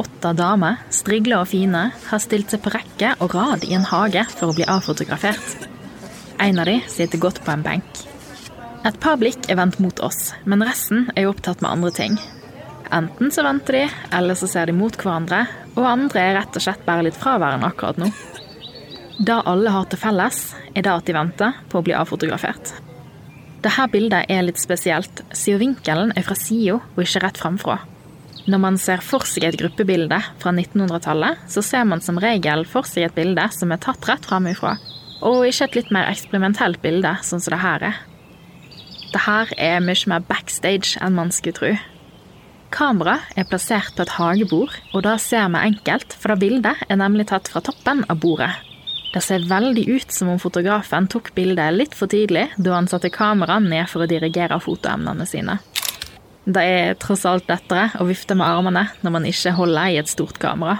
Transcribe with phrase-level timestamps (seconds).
[0.00, 4.22] åtte damer, strigla og fine, har stilt seg på rekke og rad i en hage
[4.32, 5.66] for å bli avfotografert.
[6.42, 8.02] En av de sitter godt på en benk.
[8.86, 12.18] Et par blikk er vendt mot oss, men resten er jo opptatt med andre ting.
[12.94, 13.84] Enten så venter de,
[14.14, 15.42] eller så ser de mot hverandre,
[15.74, 18.12] og andre er rett og slett bare litt fraværende akkurat nå.
[19.16, 20.40] Det alle har til felles,
[20.74, 22.76] er det at de venter på å bli avfotografert.
[23.64, 27.80] Dette bildet er litt spesielt, siden vinkelen er fra sida og ikke rett framfra.
[28.46, 32.86] Når man ser for seg et gruppebilde fra 1900-tallet, så ser man som regel for
[32.86, 34.76] seg et bilde som er tatt rett framifra,
[35.26, 37.98] og ikke et litt mer eksperimentelt bilde, sånn som det her er.
[39.10, 41.72] Det her er mye mer backstage enn man skulle tro.
[42.70, 47.02] Kamera er plassert på et hagebord, og det ser vi enkelt, for det bildet er
[47.02, 48.52] nemlig tatt fra toppen av bordet.
[49.14, 53.10] Det ser veldig ut som om fotografen tok bildet litt for tidlig da han satte
[53.10, 55.56] kameraet ned for å dirigere fotoemnene sine.
[56.46, 60.10] Det er tross alt lettere å vifte med armene når man ikke holder i et
[60.10, 60.76] stort kamera.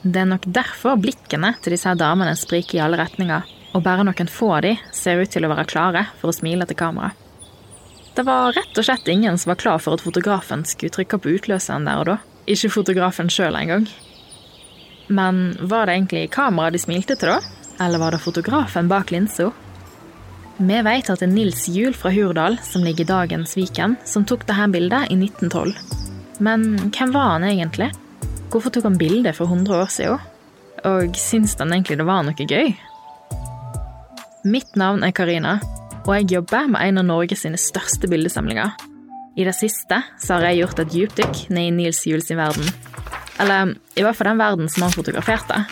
[0.00, 3.44] Det er nok derfor blikkene til disse damene spriker i alle retninger,
[3.76, 6.64] og bare noen få av de ser ut til å være klare for å smile
[6.68, 7.12] til kamera.
[8.14, 11.34] Det var rett og slett ingen som var klar for at fotografen skulle trykke på
[11.36, 12.16] utløseren der og da.
[12.48, 13.88] Ikke fotografen sjøl engang.
[15.08, 17.40] Men var det egentlig kameraet de smilte til, da?
[17.84, 19.50] Eller var det fotografen bak linsa?
[20.56, 24.22] Vi vet at det er Nils Juel fra Hurdal, som ligger i dagens Viken, som
[24.22, 25.74] tok dette bildet i 1912.
[26.46, 27.90] Men hvem var han egentlig?
[28.52, 30.30] Hvorfor tok han bildet for 100 år siden?
[30.86, 32.70] Og syns han egentlig det var noe gøy?
[34.46, 35.56] Mitt navn er Karina,
[36.04, 38.76] og jeg jobber med en av Norges sine største bildesamlinger.
[39.34, 42.68] I det siste så har jeg gjort et dypdykk ned i Nils Juels verden.
[43.42, 45.64] Eller i hvert fall den verden som han fotograferte.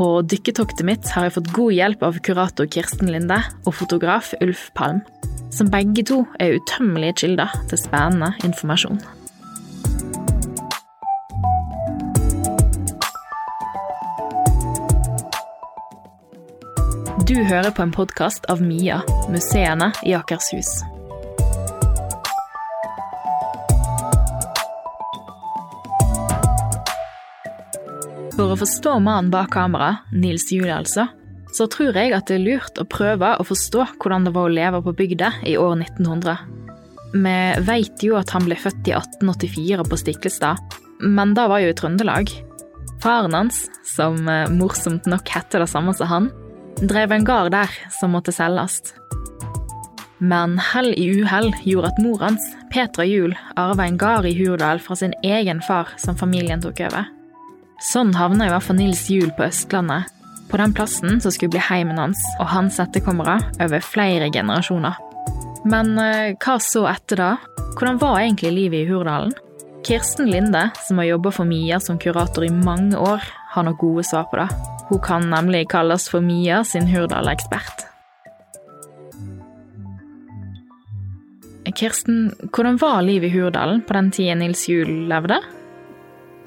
[0.00, 3.36] På dykketoktet mitt har jeg fått god hjelp av kurator Kirsten Linde
[3.68, 5.02] og fotograf Ulf Palm,
[5.52, 8.96] som begge to er utømmelige kilder til spennende informasjon.
[17.28, 20.78] Du hører på en podkast av MIA, museene i Akershus.
[28.40, 31.02] For å forstå mannen bak kamera, Nils Juel altså,
[31.52, 34.52] så tror jeg at det er lurt å prøve å forstå hvordan det var å
[34.54, 36.46] leve på bygda i år 1900.
[37.12, 37.34] Vi
[37.68, 41.76] veit jo at han ble født i 1884 på Stiklestad, men da var jo i
[41.76, 42.32] Trøndelag.
[43.04, 46.32] Faren hans, som eh, morsomt nok heter det samme som han,
[46.80, 48.94] drev en gard der som måtte selges.
[50.16, 54.80] Men hell i uhell gjorde at mor hans, Petra Juel, arva en gard i Hurdal
[54.80, 57.19] fra sin egen far som familien tok over.
[57.80, 60.10] Sånn havna i hvert fall Nils Juel på Østlandet,
[60.50, 64.98] på den plassen som skulle bli heimen hans og hans etterkommere over flere generasjoner.
[65.64, 67.30] Men eh, hva så etter da?
[67.78, 69.32] Hvordan var egentlig livet i Hurdalen?
[69.86, 73.24] Kirsten Linde, som har jobba for Mia som kurator i mange år,
[73.54, 74.50] har nok gode svar på det.
[74.90, 77.86] Hun kan nemlig kalles for Mia sin Hurdal-ekspert.
[81.70, 85.38] Kirsten, hvordan var livet i Hurdalen på den tida Nils Juel levde?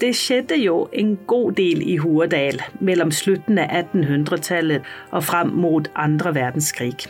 [0.04, 4.84] Det skjedde jo en god del i Hurdal mellom slutten av 1800-tallet
[5.16, 7.06] og frem mot andre verdenskrig.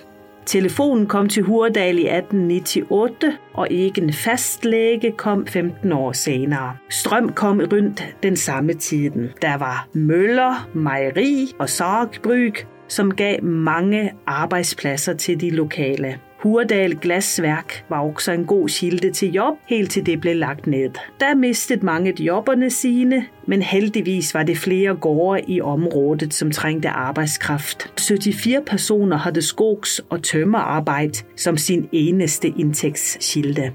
[0.45, 6.75] Telefonen kom til Hurdal i 1898, og egen fastlege kom 15 år senere.
[6.89, 9.31] Strøm kom rundt den samme tiden.
[9.41, 16.19] Der var møller, meieri og sagbruk, som gav mange arbeidsplasser til de lokale.
[16.43, 20.97] Hurdal Glassverk var også en god kilde til jobb, helt til det ble lagt ned.
[21.19, 26.89] Der mistet mange jobbene sine, men heldigvis var det flere gårde i området som trengte
[26.89, 27.87] arbeidskraft.
[27.99, 33.71] 74 personer hadde skogs- og tømmerarbeid som sin eneste inntektskilde.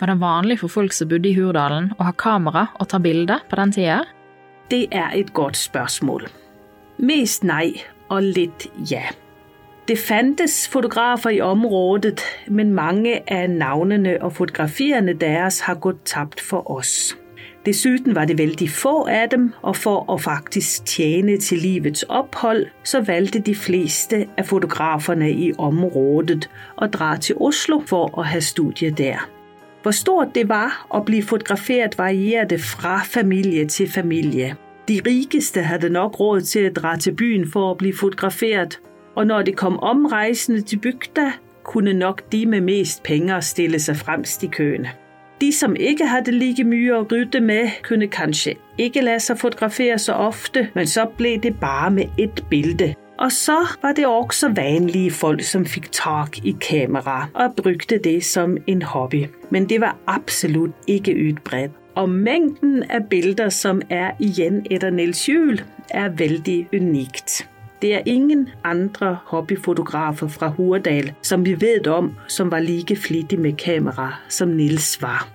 [0.00, 3.40] Var det vanlig for folk som bodde i Hurdalen å ha kamera og ta bilder
[3.50, 4.02] på den tida?
[4.70, 6.28] Det er et godt spørsmål.
[6.98, 9.08] Mest nei, og litt ja.
[9.88, 16.40] Det fantes fotografer i området, men mange av navnene og fotografiene deres har gått tapt
[16.44, 17.16] for oss.
[17.64, 22.66] Dessuten var det veldig få av dem, og for å faktisk tjene til livets opphold,
[22.84, 28.40] så valgte de fleste av fotograferne i området å dra til Oslo for å ha
[28.44, 29.24] studier der.
[29.82, 34.52] Hvor stort det var å bli fotografert, varierte fra familie til familie.
[34.88, 38.80] De rikeste hadde nok råd til å dra til byen for å bli fotografert,
[39.14, 41.32] og når de kom omreisende til bygda,
[41.64, 44.90] kunne nok de med mest penger stille seg fremst i køene.
[45.40, 49.98] De som ikke hadde like mye å rydde med, kunne kanskje ikke la seg fotografere
[49.98, 52.94] så ofte, men så ble det bare med ett bilde.
[53.18, 58.24] Og så var det også vanlige folk som fikk tak i kamera og brukte det
[58.24, 59.26] som en hobby.
[59.50, 61.72] Men det var absolutt ikke utbredt.
[61.98, 65.58] og mengden av bilder som er igjen etter Nils Juel,
[65.90, 67.40] er veldig unikt.
[67.78, 73.38] Det er ingen andre hobbyfotografer fra Hurdal som vi vet om, som var like flittig
[73.38, 75.28] med kamera som Nils var.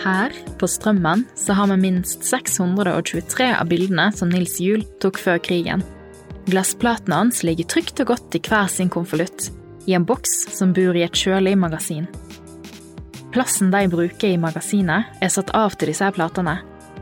[0.00, 5.42] Her, på Strømmen, så har vi minst 623 av bildene som Nils Juel tok før
[5.42, 5.82] krigen.
[6.46, 9.50] Glassplatene hans ligger trygt og godt i hver sin konvolutt,
[9.86, 12.08] i en boks som bor i et kjølig magasin.
[13.30, 16.58] Plassen de bruker i magasinet, er satt av til disse platene,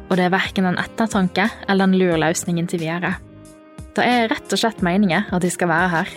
[0.08, 3.16] og det er verken en ettertanke eller en lur løsning til videre.
[3.96, 6.12] Det er rett og slett meningen at de skal være her.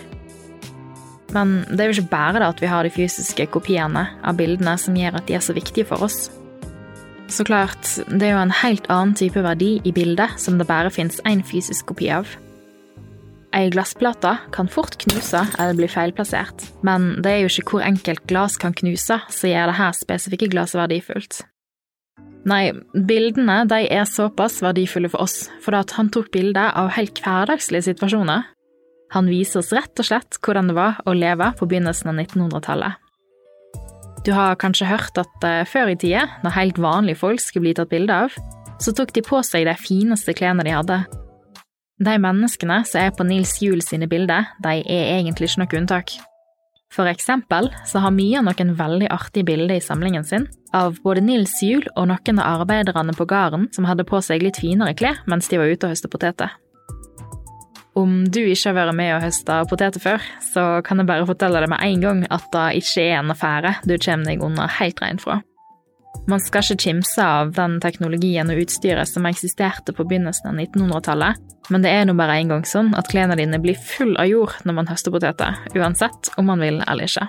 [1.32, 4.76] Men det er jo ikke bare det at vi har de fysiske kopiene av bildene
[4.78, 6.28] som gjør at de er så viktige for oss.
[7.32, 7.80] Så klart,
[8.12, 11.40] det er jo en helt annen type verdi i bildet som det bare fins én
[11.46, 12.28] fysisk kopi av.
[13.52, 18.24] Ei glassplate kan fort knuse eller bli feilplassert, men det er jo ikke hvor enkelt
[18.30, 21.42] glass kan knuse som gjør det her spesifikke glasset verdifullt.
[22.48, 27.20] Nei, bildene de er såpass verdifulle for oss fordi at han tok bilder av helt
[27.22, 28.48] hverdagslige situasjoner.
[29.12, 32.98] Han viser oss rett og slett hvordan det var å leve på begynnelsen av 1900-tallet.
[34.24, 37.76] Du har kanskje hørt at uh, før i tida, når helt vanlige folk skulle bli
[37.76, 38.36] tatt bilde av,
[38.82, 41.02] så tok de på seg de fineste klærne de hadde.
[42.02, 46.14] De menneskene som er på Nils Juel sine bilder, de er egentlig ikke noe unntak.
[46.92, 51.54] For eksempel så har Mia noen veldig artige bilder i samlingen sin av både Nils
[51.62, 55.48] Juel og noen av arbeiderne på gården som hadde på seg litt finere klær mens
[55.48, 56.52] de var ute og høste poteter.
[57.94, 61.60] Om du ikke har vært med og høsta poteter før, så kan jeg bare fortelle
[61.60, 65.02] deg med en gang at det ikke er en affære du kommer deg unna helt
[65.04, 65.42] rein fra.
[66.30, 71.40] Man skal ikke kimse av den teknologien og utstyret som eksisterte på begynnelsen av 1900-tallet,
[71.74, 74.54] men det er nå bare en gang sånn at klærne dine blir full av jord
[74.66, 77.26] når man høster poteter, uansett om man vil eller ikke.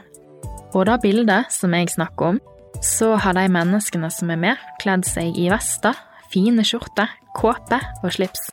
[0.73, 2.41] Og det bildet som jeg snakker om,
[2.83, 5.97] så har de menneskene som er med, kledd seg i vester,
[6.33, 8.49] fine skjorter, kåpe og slips.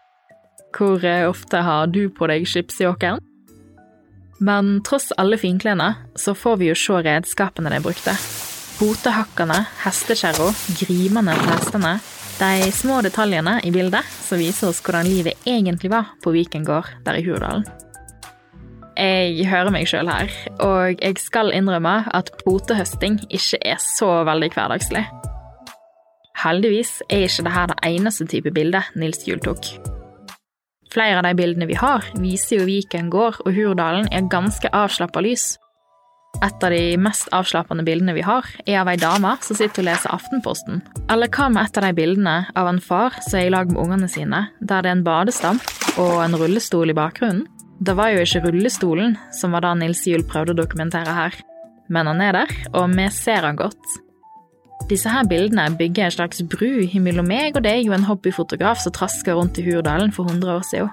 [0.77, 3.21] Hvor eh, ofte har du på deg skipsjåkeren?
[4.41, 8.15] Men tross alle finklærne, så får vi jo se redskapene de brukte.
[8.81, 10.47] Potehakkene, hestekjerra,
[10.79, 11.91] grimene til hestene.
[12.41, 16.89] De små detaljene i bildet som viser oss hvordan livet egentlig var på Viken gård
[17.05, 17.67] der i Hurdalen.
[18.97, 20.33] Jeg hører meg sjøl her,
[20.65, 25.05] og jeg skal innrømme at potehøsting ikke er så veldig hverdagslig.
[26.41, 29.75] Heldigvis er ikke dette det eneste type bilde Nils Juel tok.
[30.91, 35.21] Flere av de bildene vi har, viser jo Viken gård og Hurdalen i ganske avslappa
[35.21, 35.59] lys.
[36.39, 39.89] Et av de mest avslappende bildene vi har, er av ei dame som sitter og
[39.91, 40.81] leser Aftenposten.
[41.13, 43.81] Eller hva med et av de bildene av en far som er i lag med
[43.83, 45.67] ungene sine, der det er en badestamp
[46.01, 47.49] og en rullestol i bakgrunnen?
[47.81, 51.37] Det var jo ikke rullestolen som var det Nils Juel prøvde å dokumentere her,
[51.89, 53.99] men han er der, og vi ser han godt.
[54.91, 58.95] Disse her bildene bygger en slags bru mellom meg og deg og en hobbyfotograf som
[58.97, 60.91] trasker rundt i Hurdalen for 100 år siden.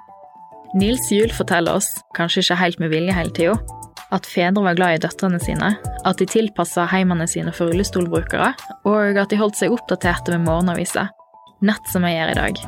[0.75, 3.55] Nils Juel forteller oss, kanskje ikke helt med vilje hele tida,
[4.13, 5.74] at fedre var glad i døtrene sine,
[6.07, 8.54] at de tilpassa heimene sine for rullestolbrukere,
[8.88, 11.09] og at de holdt seg oppdaterte med morgenaviser,
[11.68, 12.61] nett som jeg gjør i dag.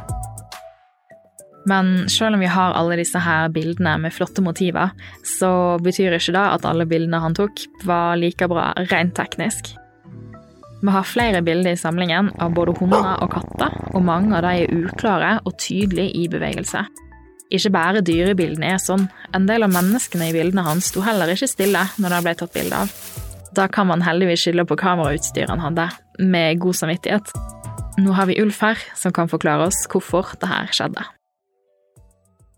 [1.69, 4.93] Men selv om vi har alle disse her bildene med flotte motiver,
[5.27, 5.51] så
[5.83, 9.75] betyr ikke det at alle bildene han tok, var like bra rent teknisk.
[10.79, 14.63] Vi har flere bilder i samlingen av både hunder og katter, og mange av de
[14.63, 16.85] er uklare og tydelige i bevegelse.
[17.49, 21.49] Ikke bare dyrebildene er sånn, en del av menneskene i bildene hans sto heller ikke
[21.49, 22.91] stille når de ble tatt bilde av.
[23.57, 25.87] Da kan man heldigvis skylde på kamerautstyret han hadde,
[26.21, 27.31] med god samvittighet.
[27.99, 31.07] Nå har vi Ulf her, som kan forklare oss hvorfor det her skjedde.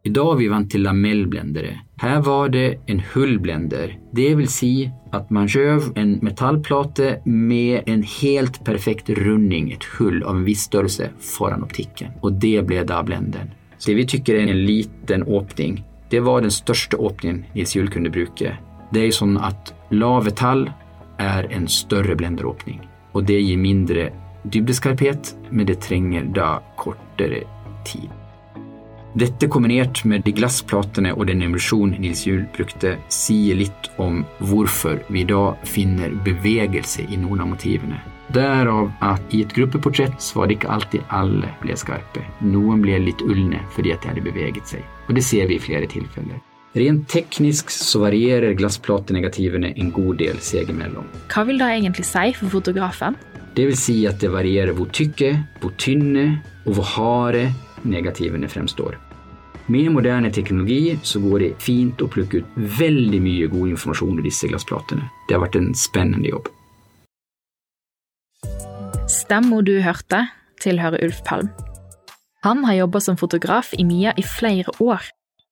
[0.04, 1.76] Idag har vi vant til lamellblendere.
[2.02, 3.94] Her var det en hullblender.
[4.18, 4.74] Det vil si
[5.14, 10.66] at man skjøv en metallplate med en helt perfekt runding, et hull av en viss
[10.68, 12.18] størrelse, foran optikken.
[12.26, 13.54] Og det ble da blenderen.
[13.86, 18.12] Det vi tykker er en liten åpning, det var den største åpningen Nils Juel kunne
[18.14, 18.54] bruke.
[18.94, 20.68] Det er sånn at lave tall
[21.22, 22.82] er en større blenderåpning.
[23.16, 24.10] Og det gir mindre
[24.44, 27.46] dybdeskarphet, men det trenger da kortere
[27.88, 28.10] tid.
[29.18, 35.02] Dette kombinert med de glassplatene og den emulsjonen Nils Juel brukte, sier litt om hvorfor
[35.12, 38.00] vi da finner bevegelse i noen av motivene.
[38.32, 42.24] Derav at i et gruppeportrett så var det ikke alltid alle ble skarpe.
[42.46, 45.64] Noen ble litt ulne fordi at de hadde beveget seg, og det ser vi i
[45.64, 46.40] flere tilfeller.
[46.80, 51.10] Rent teknisk så varierer glassplatenegativene en god del seg imellom.
[51.34, 53.20] Hva vil det egentlig si for fotografen?
[53.58, 57.50] Det vil si at det varierer hvor tykke, hvor tynne og hvor harde
[57.84, 58.96] negativene fremstår.
[59.72, 64.26] Med moderne teknologi så går det fint å plukke ut veldig mye god informasjon i
[64.26, 65.04] disse glassplatene.
[65.28, 66.48] Det har vært en spennende jobb.
[69.32, 70.26] Stemma du hørte,
[70.60, 71.48] tilhører Ulf Palm.
[72.44, 75.06] Han har jobba som fotograf i Mia i flere år,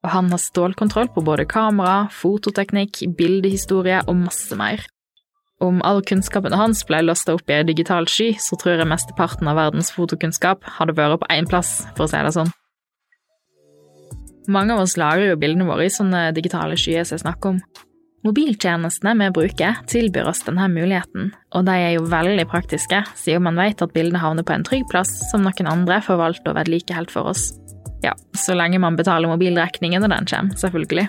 [0.04, 4.84] og han har stålkontroll på både kamera, fototeknikk, bildehistorie og masse mer.
[5.64, 9.48] Om all kunnskapen hans ble lasta opp i ei digital sky, så tror jeg mesteparten
[9.48, 12.52] av verdens fotokunnskap hadde vært på én plass, for å si det sånn.
[14.52, 17.64] Mange av oss lagrer jo bildene våre i sånne digitale skyer som jeg snakker om.
[18.28, 23.60] Mobiltjenestene vi bruker, tilbyr oss denne muligheten, og de er jo veldig praktiske, siden man
[23.60, 27.32] vet at bildene havner på en trygg plass som noen andre forvalter og vedlikeholder for
[27.32, 27.54] oss.
[28.04, 31.08] Ja, så lenge man betaler mobilregningen når den kommer, selvfølgelig.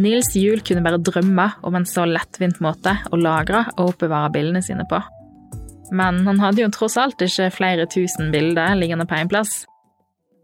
[0.00, 4.64] Nils Juel kunne bare drømme om en så lettvint måte å lagre og oppbevare bildene
[4.64, 5.00] sine på.
[5.96, 9.64] Men han hadde jo tross alt ikke flere tusen bilder liggende på én plass.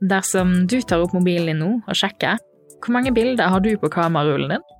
[0.01, 2.41] Dersom du tar opp mobilen din nå og sjekker,
[2.83, 4.71] hvor mange bilder har du på kamerarullen din?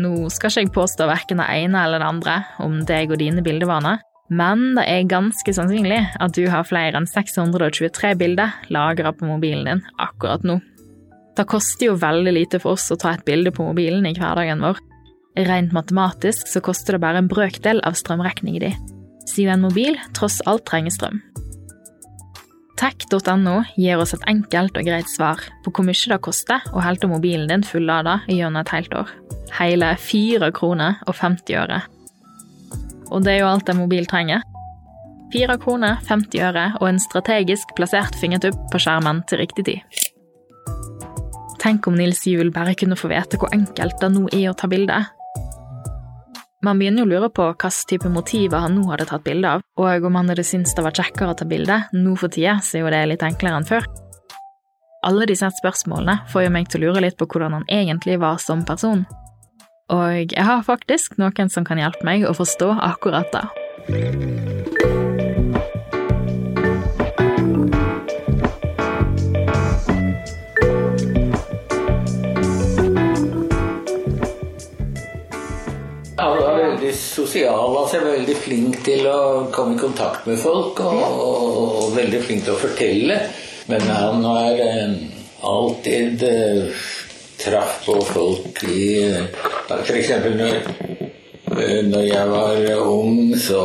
[0.00, 3.42] Nå skal ikke jeg påstå verken det ene eller det andre om deg og dine
[3.44, 9.26] bildevaner, men det er ganske sannsynlig at du har flere enn 623 bilder lagra på
[9.28, 10.60] mobilen din akkurat nå.
[11.36, 14.62] Det koster jo veldig lite for oss å ta et bilde på mobilen i hverdagen
[14.64, 14.78] vår.
[15.46, 18.78] Rent matematisk så koster det bare en brøkdel av strømregningen din,
[19.26, 21.20] siden en mobil tross alt trenger strøm.
[22.80, 27.10] Tech.no gir oss et enkelt og greit svar på hvor mye det koster å holde
[27.10, 29.12] mobilen din fullada gjennom et helt år.
[29.58, 31.80] Hele 4 kroner og 50 øre
[33.10, 34.44] og det er jo alt en mobil trenger.
[35.34, 40.02] 4 kroner, 50 øre og en strategisk plassert fingertupp på skjermen til riktig tid.
[41.60, 44.70] Tenk om Nils Juel bare kunne få vite hvor enkelt det nå er å ta
[44.70, 44.98] bilde.
[46.64, 49.62] Man begynner jo å lure på hvilken type motiver han nå hadde tatt bilde av,
[49.80, 52.78] og om han hadde syntes det var kjekkere å ta bilde nå for tida, så
[52.78, 53.86] er jo det litt enklere enn før.
[55.08, 58.36] Alle disse spørsmålene får jo meg til å lure litt på hvordan han egentlig var
[58.42, 59.06] som person.
[59.90, 63.46] Og jeg har faktisk noen som kan hjelpe meg å forstå akkurat det.
[76.60, 80.78] Veldig sosial, altså veldig flink til å komme i kontakt med folk.
[80.86, 83.18] Og, og, og veldig flink til å fortelle.
[83.70, 84.94] Men han har eh,
[85.50, 86.86] alltid eh,
[87.42, 88.86] traff på folk i
[89.78, 90.10] F.eks.
[90.40, 90.58] Når,
[91.90, 93.62] når jeg var ung, så,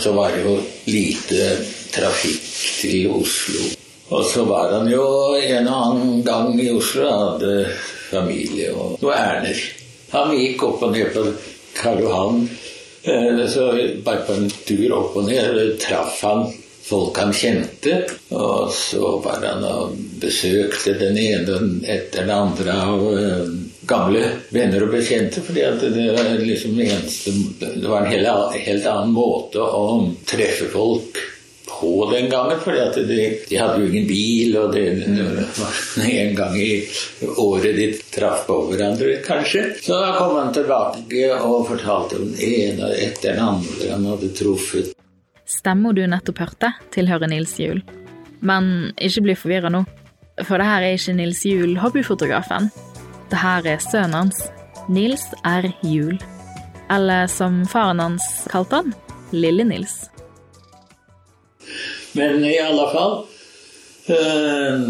[0.00, 0.56] så var det jo
[0.88, 1.50] lite
[1.94, 2.48] trafikk
[2.82, 3.66] til Oslo.
[4.08, 5.04] Og så var han jo
[5.36, 7.56] en og annen gang i Oslo og hadde
[8.08, 9.60] familie og noe ærender.
[10.14, 11.26] Han gikk opp og ned på
[11.76, 12.46] Karl Johan.
[13.04, 13.68] Eh, så
[14.04, 16.48] bare på en tur opp og ned traff han
[16.88, 18.00] folk han kjente.
[18.32, 23.50] Og så var han og besøkte den ene etter den andre av uh,
[23.88, 24.22] gamle
[24.54, 25.42] venner og bekjente.
[25.42, 31.18] fordi det var liksom Det var en helt, helt annen måte å treffe folk
[31.80, 32.60] på den gangen.
[32.60, 33.04] For de,
[33.48, 34.86] de, hadde jo ingen bil, og det
[35.58, 36.72] var en gang i
[37.36, 39.64] året de traff på hverandre, kanskje.
[39.82, 44.32] Så da kom han tilbake og fortalte om den ene etter den andre han hadde
[44.36, 44.94] truffet.
[45.48, 47.80] Stemmer du nettopp hørte, tilhører Nils Juel.
[48.44, 49.80] Men ikke bli forvirra nå,
[50.44, 52.68] for det her er ikke Nils Juel, hobbyfotografen.
[53.28, 54.38] Det her er sønnen hans,
[54.88, 55.68] Nils R.
[55.84, 56.18] Juel.
[56.90, 58.94] Eller som faren hans kalte han,
[59.30, 60.08] Lille-Nils.
[62.16, 63.18] Men i alle fall
[64.08, 64.86] øh,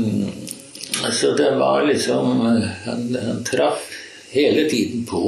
[1.05, 2.41] Altså, det var liksom
[2.85, 3.91] han, han traff
[4.31, 5.21] hele tiden på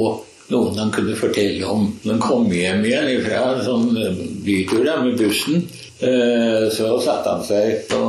[0.51, 1.85] noen han kunne fortelle om.
[2.03, 5.63] Når han kom hjem igjen fra en sånn eh, bytur med bussen,
[6.03, 8.01] eh, så satte han seg på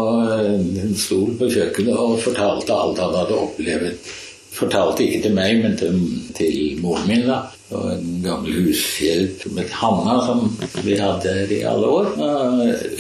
[0.42, 4.11] en stol på kjøkkenet og fortalte alt han hadde opplevd.
[4.52, 5.99] Fortalte ikke til meg, men til,
[6.37, 7.26] til moren min.
[7.28, 7.40] da.
[7.73, 10.42] Og en gammel hushjelp med Hanna, som
[10.85, 12.11] vi hadde her i alle år.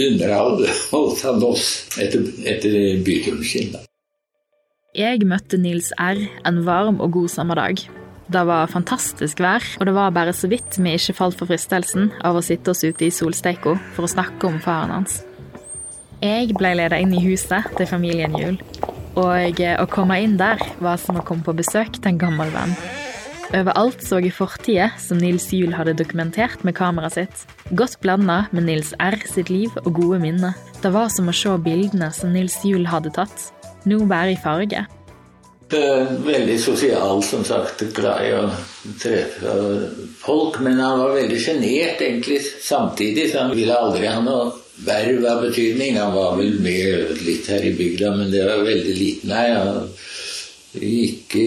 [0.08, 1.66] Underholdt han oss
[2.00, 3.74] etter, etter byturen sin.
[3.74, 3.84] da.
[4.96, 6.18] Jeg møtte Nils R.
[6.48, 7.84] en varm og god sommerdag.
[8.32, 12.10] Det var fantastisk vær, og det var bare så vidt vi ikke falt for fristelsen
[12.24, 15.20] av å sitte oss ute i solsteika for å snakke om faren hans.
[16.22, 18.60] Jeg ble ledet inn i huset til familien Juel,
[19.18, 22.76] og å komme inn der var som å komme på besøk til en gammel venn.
[23.52, 27.42] Overalt så jeg fortider som Nils Juel hadde dokumentert med kameraet sitt,
[27.76, 30.56] godt blanda med Nils R sitt liv og gode minner.
[30.80, 33.50] Det var som å se bildene som Nils Juel hadde tatt,
[33.84, 34.86] nå bare i farge.
[35.72, 37.84] Veldig sosial, som sagt.
[37.96, 38.42] Glad i å
[39.00, 39.54] treffe
[40.20, 40.60] folk.
[40.60, 44.50] Men han var veldig sjenert egentlig samtidig, så han ville aldri ha noe
[44.84, 45.98] verv av betydning.
[46.00, 49.32] Han var vel med litt her i bygda, men det var veldig liten.
[49.32, 49.88] Nei, han
[50.72, 51.46] ikke,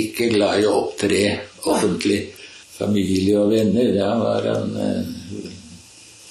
[0.00, 1.20] ikke glad i å opptre
[1.70, 2.22] offentlig.
[2.74, 5.10] Familie og venner, der var han eh,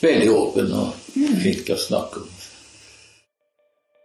[0.03, 2.31] veldig åpen og flink til å snakke om.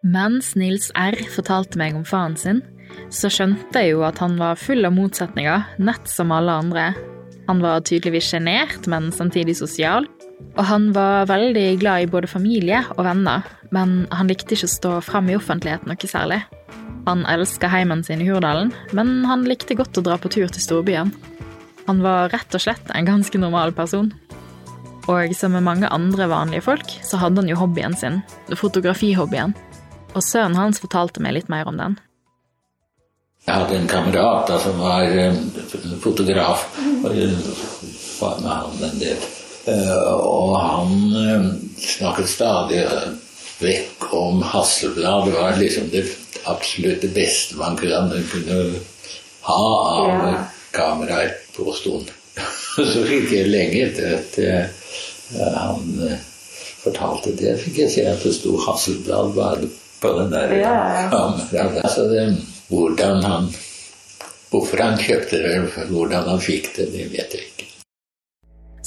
[0.07, 1.19] Mens Nils R.
[1.35, 2.61] fortalte meg om faren sin,
[3.15, 6.91] så skjønte jeg jo at han var full av motsetninger, nett som alle andre.
[7.49, 10.07] Han var tydeligvis sjenert, men samtidig sosial.
[10.59, 14.77] Og han var veldig glad i både familie og venner, men han likte ikke å
[14.77, 16.43] stå fram i offentligheten noe særlig.
[17.09, 20.61] Han elska heimen sin i Hurdalen, men han likte godt å dra på tur til
[20.61, 21.13] storbyen.
[21.89, 24.11] Han var rett og slett en ganske normal person.
[25.09, 28.21] Og som med mange andre vanlige folk, så hadde han jo hobbyen sin,
[28.53, 29.57] fotografihobbyen.
[30.13, 31.97] Og sønnen hans fortalte meg litt mer om den.
[33.49, 35.37] Jeg hadde en kamerat da, som var eh,
[36.05, 36.67] fotograf.
[37.01, 37.31] Og jeg
[38.19, 39.23] var med han en del.
[39.73, 41.47] Eh, og han eh,
[41.81, 42.83] snakket stadig
[43.63, 45.31] vekk om Hasselblad.
[45.31, 46.05] Det var liksom det
[46.45, 48.59] absolutt det beste man kunne, kunne
[49.49, 49.65] ha
[49.95, 50.45] av ja.
[50.77, 52.13] kameraer, påsto han.
[52.77, 54.37] Så fikk jeg lenge etter at
[55.57, 55.89] han
[56.85, 59.73] fortalte det, fikk jeg se at det sto Hasselblad bare
[60.05, 60.79] på den der ja.
[61.11, 61.81] kameraet.
[61.83, 62.29] Altså det,
[62.69, 63.51] hvordan han
[64.49, 67.67] Hvorfor han kjøpte det, hvordan han fikk det, det vet jeg ikke.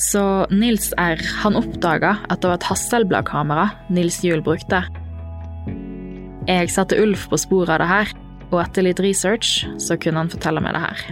[0.02, 1.22] Så Nils R.
[1.44, 4.82] han oppdaga at det var et Hasselblad-kamera Nils Juel brukte.
[6.50, 8.14] Jeg satte Ulf på sporet av det her,
[8.50, 11.04] og etter litt research så kunne han fortelle meg det her.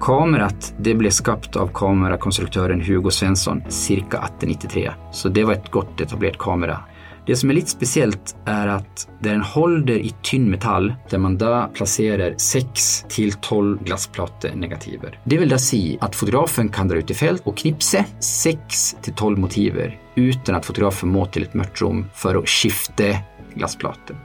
[0.00, 4.24] Kameraet det ble skapt av kamerakonstruktøren Hugo Svensson ca.
[4.24, 6.80] 1893, så det var et godt etablert kamera.
[7.26, 11.18] Det som er litt spesielt, er at det er en holder i tynn metall, der
[11.18, 15.16] man da plasserer seks til tolv glassplatenegativer.
[15.26, 19.16] Det vil da si at fotografen kan dra ut i felt og knipse seks til
[19.18, 23.10] tolv motiver uten at fotografen må til et mørkt rom for å skifte
[23.56, 24.22] glassplaten.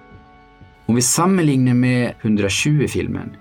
[0.85, 3.33] Om vi sammenligner med 120-filmen,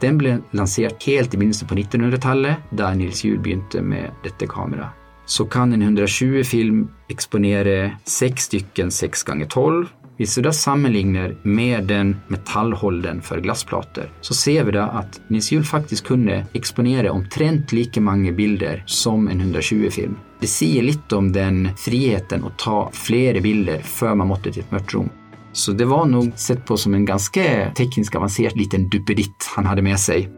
[0.00, 5.01] den ble lansert helt i begynnelsen på 1900-tallet, da Nils Juel begynte med dette kameraet
[5.26, 9.90] så kan en 120-film eksponere seks stykken seks ganger tolv.
[10.18, 15.48] Hvis vi da sammenligner med den metallholden for glassplater, så ser vi da at Nils
[15.52, 20.18] Juel faktisk kunne eksponere omtrent like mange bilder som en 120-film.
[20.40, 24.74] Det sier litt om den friheten å ta flere bilder før man måtte til et
[24.74, 25.10] mørkt rom.
[25.52, 29.84] Så det var nok sett på som en ganske teknisk avansert liten duppeditt han hadde
[29.84, 30.30] med seg.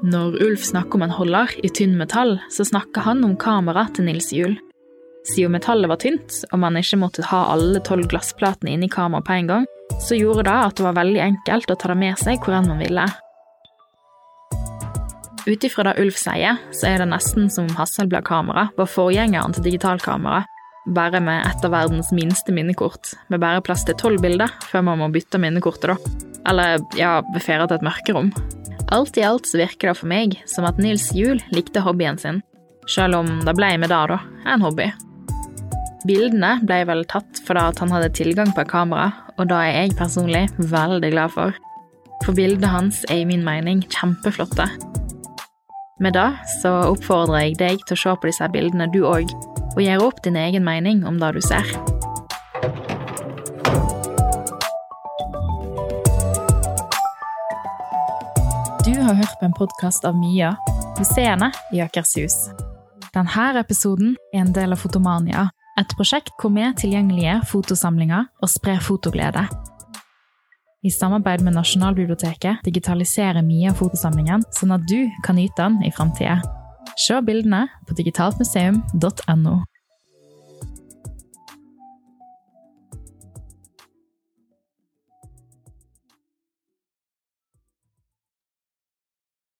[0.00, 4.06] Når Ulf snakker om en holder i tynn metall, så snakker han om kamera til
[4.08, 4.54] Nils Juel.
[5.28, 9.34] Siden metallet var tynt, og man ikke måtte ha alle tolv glassplatene inni kameraet på
[9.34, 9.66] en gang,
[10.00, 12.70] så gjorde det at det var veldig enkelt å ta det med seg hvor enn
[12.70, 13.04] man ville.
[15.44, 19.66] Ut ifra det Ulf sier, så er det nesten som om Hasselblad-kamera var forgjengeren til
[19.68, 20.46] digitalkamera,
[20.96, 25.02] bare med et av verdens minste minnekort, med bare plass til tolv bilder før man
[25.02, 26.16] må bytte minnekortet, da.
[26.48, 28.32] Eller ja, befere til et mørkerom.
[28.90, 32.40] Alt i alt så virker det for meg som at Nils Juel likte hobbyen sin,
[32.90, 34.18] selv om det ble med det, da,
[34.50, 34.88] en hobby.
[36.08, 40.48] Bildene ble vel tatt fordi han hadde tilgang på kamera, og det er jeg personlig
[40.58, 41.54] veldig glad for.
[42.24, 44.66] For bildene hans er i min mening kjempeflotte.
[46.00, 49.30] Med det så oppfordrer jeg deg til å se på disse bildene du òg,
[49.76, 51.99] og gjøre opp din egen mening om det du ser.
[58.90, 60.56] Du har hørt på en podkast av Mia,
[60.98, 62.34] museene i Akershus.
[63.14, 65.44] Denne episoden er en del av Fotomania,
[65.78, 69.44] et prosjekt hvor vi tilgjengelige fotosamlinger og sprer fotoglede.
[70.82, 76.40] I samarbeid med Nasjonalbiblioteket digitaliserer Mia fotosamlingen, sånn at du kan nyte den i framtida.
[76.98, 79.60] Se bildene på digitaltmuseum.no.